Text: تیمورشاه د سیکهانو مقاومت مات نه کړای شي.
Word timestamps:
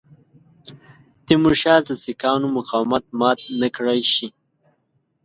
تیمورشاه 1.25 1.79
د 1.87 1.89
سیکهانو 2.03 2.47
مقاومت 2.57 3.03
مات 3.19 3.39
نه 3.59 3.67
کړای 3.75 4.01
شي. 4.13 4.27